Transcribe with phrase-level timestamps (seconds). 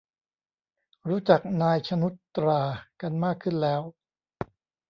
[1.07, 2.61] รู้จัก นาย ชนุชตรา
[3.01, 3.81] กันมากขึ้นแล้ว